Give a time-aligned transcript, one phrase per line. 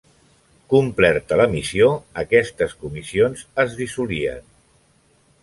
[0.73, 1.89] Complerta la missió,
[2.23, 4.43] aquestes comissions es dissolien.